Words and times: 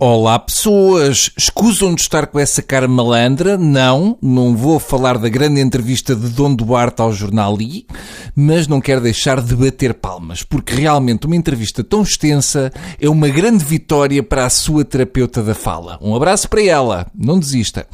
Olá 0.00 0.38
pessoas, 0.38 1.32
escusam 1.36 1.92
de 1.92 2.02
estar 2.02 2.28
com 2.28 2.38
essa 2.38 2.62
cara 2.62 2.86
malandra? 2.86 3.58
Não, 3.58 4.16
não 4.22 4.56
vou 4.56 4.78
falar 4.78 5.18
da 5.18 5.28
grande 5.28 5.60
entrevista 5.60 6.14
de 6.14 6.28
Dom 6.28 6.54
Duarte 6.54 7.02
ao 7.02 7.12
jornal 7.12 7.60
I, 7.60 7.84
mas 8.32 8.68
não 8.68 8.80
quero 8.80 9.00
deixar 9.00 9.42
de 9.42 9.56
bater 9.56 9.94
palmas, 9.94 10.44
porque 10.44 10.72
realmente 10.72 11.26
uma 11.26 11.34
entrevista 11.34 11.82
tão 11.82 12.02
extensa 12.02 12.72
é 13.00 13.08
uma 13.08 13.28
grande 13.28 13.64
vitória 13.64 14.22
para 14.22 14.46
a 14.46 14.50
sua 14.50 14.84
terapeuta 14.84 15.42
da 15.42 15.52
fala. 15.52 15.98
Um 16.00 16.14
abraço 16.14 16.48
para 16.48 16.62
ela, 16.62 17.04
não 17.12 17.36
desista. 17.36 17.84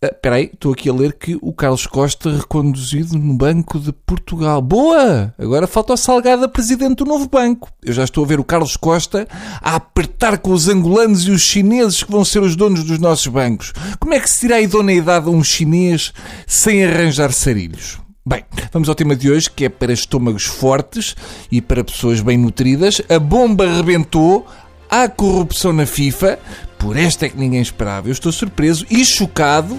Ah, 0.00 0.06
Espera 0.06 0.36
aí, 0.36 0.50
estou 0.52 0.72
aqui 0.72 0.88
a 0.88 0.92
ler 0.92 1.12
que 1.14 1.36
o 1.42 1.52
Carlos 1.52 1.84
Costa 1.86 2.30
reconduzido 2.30 3.18
no 3.18 3.34
Banco 3.34 3.80
de 3.80 3.92
Portugal. 3.92 4.62
Boa! 4.62 5.34
Agora 5.36 5.66
falta 5.66 5.92
o 5.92 5.96
Salgado 5.96 6.48
presidente 6.48 6.98
do 6.98 7.04
novo 7.04 7.28
banco. 7.28 7.68
Eu 7.84 7.92
já 7.92 8.04
estou 8.04 8.24
a 8.24 8.26
ver 8.28 8.38
o 8.38 8.44
Carlos 8.44 8.76
Costa 8.76 9.26
a 9.60 9.74
apertar 9.74 10.38
com 10.38 10.52
os 10.52 10.68
angolanos 10.68 11.26
e 11.26 11.32
os 11.32 11.42
chineses 11.42 12.04
que 12.04 12.12
vão 12.12 12.24
ser 12.24 12.42
os 12.42 12.54
donos 12.54 12.84
dos 12.84 13.00
nossos 13.00 13.26
bancos. 13.26 13.72
Como 13.98 14.14
é 14.14 14.20
que 14.20 14.30
se 14.30 14.52
a 14.52 14.60
idoneidade 14.60 15.26
a 15.26 15.30
um 15.30 15.42
chinês 15.42 16.12
sem 16.46 16.84
arranjar 16.84 17.32
sarilhos? 17.32 17.98
Bem, 18.24 18.44
vamos 18.72 18.88
ao 18.88 18.94
tema 18.94 19.16
de 19.16 19.30
hoje, 19.30 19.50
que 19.50 19.64
é 19.64 19.68
para 19.68 19.92
estômagos 19.92 20.44
fortes 20.44 21.16
e 21.50 21.60
para 21.60 21.82
pessoas 21.82 22.20
bem 22.20 22.38
nutridas. 22.38 23.02
A 23.08 23.18
bomba 23.18 23.66
rebentou, 23.66 24.46
há 24.88 25.08
corrupção 25.08 25.72
na 25.72 25.86
FIFA, 25.86 26.38
por 26.78 26.96
esta 26.96 27.26
é 27.26 27.28
que 27.28 27.38
ninguém 27.38 27.60
esperava. 27.60 28.08
Eu 28.08 28.12
estou 28.12 28.32
surpreso 28.32 28.86
e 28.90 29.04
chocado 29.04 29.78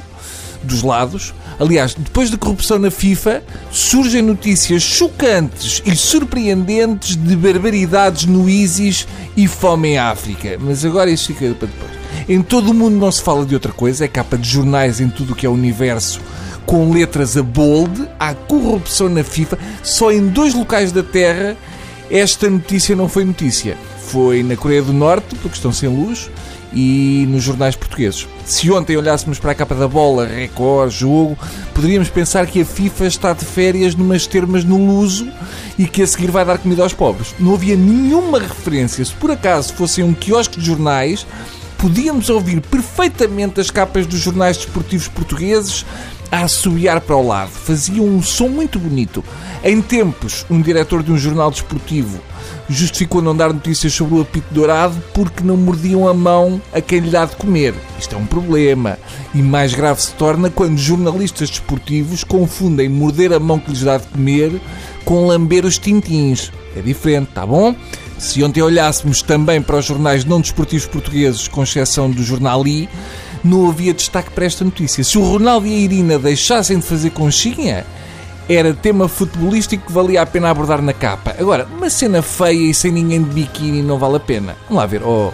dos 0.63 0.83
lados. 0.83 1.33
Aliás, 1.59 1.93
depois 1.93 2.29
da 2.29 2.37
corrupção 2.37 2.77
na 2.77 2.91
FIFA, 2.91 3.43
surgem 3.71 4.21
notícias 4.21 4.81
chocantes 4.83 5.81
e 5.85 5.95
surpreendentes 5.95 7.15
de 7.15 7.35
barbaridades 7.35 8.25
no 8.25 8.49
ISIS 8.49 9.07
e 9.35 9.47
fome 9.47 9.89
em 9.89 9.97
África. 9.97 10.57
Mas 10.59 10.83
agora 10.83 11.09
isso 11.09 11.27
fica 11.27 11.53
para 11.55 11.67
depois. 11.67 11.91
Em 12.27 12.41
todo 12.41 12.71
o 12.71 12.73
mundo 12.73 12.97
não 12.97 13.11
se 13.11 13.21
fala 13.21 13.45
de 13.45 13.53
outra 13.53 13.71
coisa, 13.71 14.05
é 14.05 14.07
capa 14.07 14.37
de 14.37 14.49
jornais 14.49 14.99
em 14.99 15.09
tudo 15.09 15.33
o 15.33 15.35
que 15.35 15.45
é 15.45 15.49
universo 15.49 16.21
com 16.65 16.91
letras 16.91 17.35
a 17.35 17.41
bold, 17.41 18.07
há 18.19 18.35
corrupção 18.35 19.09
na 19.09 19.23
FIFA. 19.23 19.57
Só 19.81 20.11
em 20.11 20.27
dois 20.27 20.53
locais 20.53 20.91
da 20.91 21.01
Terra 21.01 21.57
esta 22.11 22.49
notícia 22.49 22.95
não 22.95 23.07
foi 23.07 23.23
notícia. 23.23 23.77
Foi 24.07 24.41
na 24.41 24.55
Coreia 24.55 24.81
do 24.81 24.93
Norte, 24.93 25.35
porque 25.35 25.55
estão 25.55 25.71
sem 25.71 25.87
luz, 25.89 26.29
e 26.73 27.25
nos 27.29 27.43
jornais 27.43 27.75
portugueses. 27.75 28.27
Se 28.45 28.71
ontem 28.71 28.97
olhássemos 28.97 29.39
para 29.39 29.51
a 29.51 29.55
capa 29.55 29.75
da 29.75 29.87
bola, 29.87 30.25
Record, 30.25 30.91
jogo, 30.91 31.37
poderíamos 31.73 32.09
pensar 32.09 32.45
que 32.47 32.61
a 32.61 32.65
FIFA 32.65 33.07
está 33.07 33.33
de 33.33 33.45
férias 33.45 33.95
numas 33.95 34.27
termas 34.27 34.63
no 34.63 34.77
Luso 34.77 35.27
e 35.77 35.87
que 35.87 36.01
a 36.01 36.07
seguir 36.07 36.31
vai 36.31 36.45
dar 36.45 36.57
comida 36.57 36.83
aos 36.83 36.93
pobres. 36.93 37.33
Não 37.39 37.53
havia 37.53 37.75
nenhuma 37.75 38.39
referência. 38.39 39.03
Se 39.03 39.13
por 39.13 39.31
acaso 39.31 39.73
fossem 39.73 40.03
um 40.03 40.13
quiosque 40.13 40.59
de 40.59 40.65
jornais, 40.65 41.25
podíamos 41.79 42.29
ouvir 42.29 42.59
perfeitamente 42.59 43.59
as 43.59 43.71
capas 43.71 44.05
dos 44.05 44.19
jornais 44.19 44.57
desportivos 44.57 45.07
portugueses 45.07 45.85
a 46.31 46.41
assobiar 46.41 47.01
para 47.01 47.15
o 47.15 47.25
lado. 47.25 47.49
Faziam 47.49 48.05
um 48.05 48.21
som 48.21 48.49
muito 48.49 48.77
bonito. 48.77 49.23
Em 49.63 49.81
tempos, 49.81 50.45
um 50.49 50.61
diretor 50.61 51.01
de 51.01 51.11
um 51.11 51.17
jornal 51.17 51.49
desportivo 51.49 52.19
justificou 52.69 53.21
não 53.21 53.35
dar 53.35 53.51
notícias 53.51 53.93
sobre 53.93 54.15
o 54.15 54.21
apito 54.21 54.53
dourado 54.53 55.01
porque 55.13 55.43
não 55.43 55.57
mordiam 55.57 56.07
a 56.07 56.13
mão 56.13 56.61
a 56.71 56.81
quem 56.81 56.99
lhe 56.99 57.09
dá 57.09 57.25
de 57.25 57.35
comer. 57.35 57.73
Isto 57.97 58.15
é 58.15 58.17
um 58.17 58.25
problema. 58.25 58.99
E 59.33 59.41
mais 59.41 59.73
grave 59.73 60.01
se 60.01 60.11
torna 60.13 60.49
quando 60.49 60.77
jornalistas 60.77 61.49
desportivos 61.49 62.23
confundem 62.23 62.89
morder 62.89 63.33
a 63.33 63.39
mão 63.39 63.57
que 63.57 63.71
lhes 63.71 63.81
dá 63.81 63.97
de 63.97 64.05
comer 64.07 64.61
com 65.05 65.25
lamber 65.25 65.65
os 65.65 65.79
tintins. 65.79 66.51
É 66.75 66.81
diferente, 66.81 67.29
tá 67.33 67.45
bom? 67.45 67.73
Se 68.19 68.43
ontem 68.43 68.61
olhássemos 68.61 69.21
também 69.21 69.61
para 69.61 69.77
os 69.77 69.85
jornais 69.85 70.25
não 70.25 70.41
desportivos 70.41 70.85
portugueses, 70.85 71.47
com 71.47 71.63
exceção 71.63 72.11
do 72.11 72.21
jornal 72.21 72.67
I, 72.67 72.89
não 73.41 73.69
havia 73.69 73.93
destaque 73.93 74.29
para 74.31 74.43
esta 74.43 74.65
notícia. 74.65 75.05
Se 75.05 75.17
o 75.17 75.23
Ronaldo 75.23 75.65
e 75.65 75.73
a 75.73 75.77
Irina 75.77 76.19
deixassem 76.19 76.77
de 76.79 76.85
fazer 76.85 77.11
conchinha, 77.11 77.85
era 78.49 78.73
tema 78.73 79.07
futebolístico 79.07 79.87
que 79.87 79.93
valia 79.93 80.21
a 80.21 80.25
pena 80.25 80.49
abordar 80.49 80.81
na 80.81 80.91
capa. 80.91 81.33
Agora, 81.39 81.65
uma 81.73 81.89
cena 81.89 82.21
feia 82.21 82.69
e 82.69 82.73
sem 82.73 82.91
ninguém 82.91 83.23
de 83.23 83.29
biquíni 83.29 83.81
não 83.81 83.97
vale 83.97 84.17
a 84.17 84.19
pena. 84.19 84.57
Vamos 84.67 84.81
lá 84.81 84.85
ver, 84.85 85.01
oh, 85.01 85.31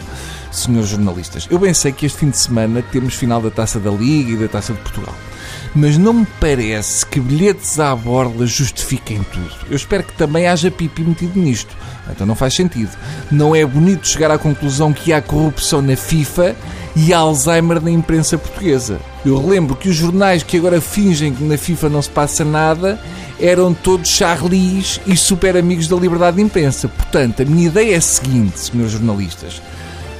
senhores 0.57 0.89
jornalistas, 0.89 1.47
eu 1.49 1.59
bem 1.59 1.73
sei 1.73 1.91
que 1.91 2.05
este 2.05 2.19
fim 2.19 2.29
de 2.29 2.37
semana 2.37 2.81
temos 2.81 3.13
final 3.13 3.41
da 3.41 3.51
Taça 3.51 3.79
da 3.79 3.91
Liga 3.91 4.31
e 4.31 4.37
da 4.37 4.47
Taça 4.47 4.73
de 4.73 4.79
Portugal. 4.79 5.15
Mas 5.73 5.97
não 5.97 6.13
me 6.13 6.27
parece 6.39 7.05
que 7.05 7.19
bilhetes 7.19 7.79
à 7.79 7.93
borda 7.95 8.45
justifiquem 8.45 9.21
tudo. 9.23 9.51
Eu 9.69 9.75
espero 9.75 10.03
que 10.03 10.13
também 10.13 10.47
haja 10.47 10.71
pipi 10.71 11.03
metido 11.03 11.39
nisto. 11.39 11.75
Então 12.09 12.25
não 12.25 12.35
faz 12.35 12.53
sentido. 12.53 12.91
Não 13.29 13.55
é 13.55 13.65
bonito 13.65 14.07
chegar 14.07 14.31
à 14.31 14.37
conclusão 14.37 14.93
que 14.93 15.11
há 15.11 15.21
corrupção 15.21 15.81
na 15.81 15.97
FIFA 15.97 16.55
e 16.95 17.13
Alzheimer 17.13 17.81
na 17.81 17.91
imprensa 17.91 18.37
portuguesa. 18.37 18.99
Eu 19.25 19.37
relembro 19.37 19.75
que 19.75 19.89
os 19.89 19.95
jornais 19.95 20.43
que 20.43 20.57
agora 20.57 20.79
fingem 20.79 21.33
que 21.33 21.43
na 21.43 21.57
FIFA 21.57 21.89
não 21.89 22.01
se 22.01 22.09
passa 22.09 22.45
nada 22.45 22.99
eram 23.39 23.73
todos 23.73 24.09
charlies 24.09 25.01
e 25.05 25.17
super 25.17 25.57
amigos 25.57 25.87
da 25.87 25.97
liberdade 25.97 26.37
de 26.37 26.43
imprensa. 26.43 26.87
Portanto, 26.87 27.41
a 27.41 27.45
minha 27.45 27.67
ideia 27.67 27.95
é 27.95 27.97
a 27.97 28.01
seguinte, 28.01 28.59
senhores 28.59 28.93
jornalistas. 28.93 29.61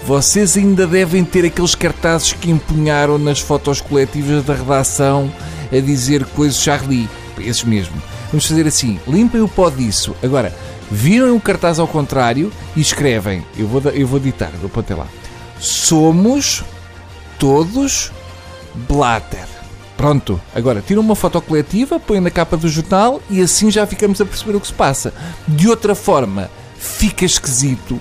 Vocês 0.06 0.56
ainda 0.56 0.86
devem 0.86 1.26
ter 1.26 1.46
aqueles 1.46 1.74
cartazes 1.74 2.32
que 2.32 2.52
empunharam 2.52 3.18
nas 3.18 3.40
fotos 3.40 3.82
coletivas 3.82 4.46
da 4.46 4.54
redação 4.54 5.34
a 5.72 5.80
dizer 5.80 6.24
coisas 6.26 6.62
Charlie. 6.62 7.10
Esses 7.40 7.64
mesmo. 7.64 8.00
Vamos 8.28 8.46
fazer 8.46 8.68
assim: 8.68 9.00
limpem 9.08 9.42
o 9.42 9.48
pó 9.48 9.68
disso. 9.68 10.16
Agora, 10.22 10.56
viram 10.92 11.36
o 11.36 11.42
cartaz 11.42 11.80
ao 11.80 11.88
contrário 11.88 12.52
e 12.76 12.82
escrevem. 12.82 13.44
Eu 13.58 13.68
vou, 13.68 13.82
eu 13.92 14.06
vou 14.06 14.20
ditar, 14.20 14.52
vou 14.52 14.68
apontar 14.68 14.96
lá. 14.96 15.08
Somos 15.60 16.64
todos 17.40 18.12
Blatter. 18.88 19.48
Pronto, 19.98 20.40
agora 20.54 20.84
tiram 20.86 21.02
uma 21.02 21.16
foto 21.16 21.42
coletiva, 21.42 22.00
põem 22.00 22.20
na 22.20 22.30
capa 22.30 22.56
do 22.56 22.70
jornal 22.70 23.20
e 23.28 23.42
assim 23.42 23.72
já 23.72 23.88
ficamos 23.88 24.22
a 24.22 24.26
perceber 24.26 24.56
o 24.56 24.62
que 24.62 24.68
se 24.68 24.74
passa. 24.74 25.12
De 25.48 25.68
outra 25.68 25.96
forma, 25.96 26.52
fica 26.78 27.26
esquisito 27.26 28.00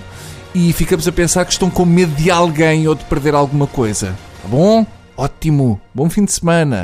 e 0.55 0.71
ficamos 0.71 1.05
a 1.05 1.11
pensar 1.11 1.45
que 1.45 1.51
estão 1.51 1.69
com 1.69 1.85
medo 1.85 2.15
de 2.15 2.31
alguém 2.31 2.87
ou 2.87 2.95
de 2.95 3.03
perder 3.03 3.35
alguma 3.35 3.67
coisa. 3.67 4.15
Tá 4.41 4.47
bom? 4.47 4.87
Ótimo! 5.17 5.79
Bom 5.93 6.09
fim 6.09 6.23
de 6.23 6.31
semana! 6.31 6.83